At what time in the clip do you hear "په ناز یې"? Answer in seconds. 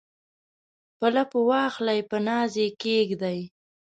2.09-2.67